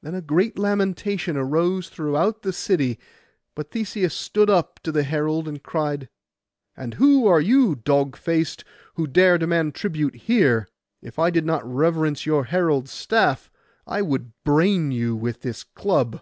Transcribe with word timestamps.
Then 0.00 0.14
a 0.14 0.20
great 0.22 0.60
lamentation 0.60 1.36
arose 1.36 1.88
throughout 1.88 2.42
the 2.42 2.52
city. 2.52 3.00
But 3.56 3.72
Theseus 3.72 4.14
stood 4.14 4.48
up 4.48 4.78
to 4.84 4.92
the 4.92 5.02
herald, 5.02 5.48
and 5.48 5.60
cried— 5.60 6.08
'And 6.76 6.94
who 6.94 7.26
are 7.26 7.40
you, 7.40 7.74
dog 7.74 8.14
faced, 8.14 8.62
who 8.94 9.08
dare 9.08 9.38
demand 9.38 9.74
tribute 9.74 10.14
here? 10.14 10.68
If 11.02 11.18
I 11.18 11.30
did 11.30 11.46
not 11.46 11.66
reverence 11.68 12.26
your 12.26 12.44
herald's 12.44 12.92
staff, 12.92 13.50
I 13.88 14.02
would 14.02 14.30
brain 14.44 14.92
you 14.92 15.16
with 15.16 15.40
this 15.42 15.64
club. 15.64 16.20